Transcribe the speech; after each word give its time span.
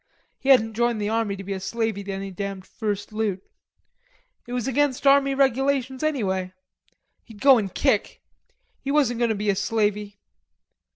He 0.39 0.49
hadn't 0.49 0.73
joined 0.73 0.99
the 0.99 1.09
army 1.09 1.35
to 1.35 1.43
be 1.43 1.53
a 1.53 1.59
slavey 1.59 2.03
to 2.05 2.11
any 2.11 2.31
damned 2.31 2.65
first 2.65 3.13
loot. 3.13 3.43
It 4.47 4.53
was 4.53 4.67
against 4.67 5.05
army 5.05 5.35
regulations 5.35 6.01
anyway. 6.01 6.53
He'd 7.23 7.39
go 7.39 7.59
and 7.59 7.71
kick. 7.71 8.19
He 8.79 8.89
wasn't 8.89 9.19
going 9.19 9.29
to 9.29 9.35
be 9.35 9.51
a 9.51 9.55
slavey.... 9.55 10.17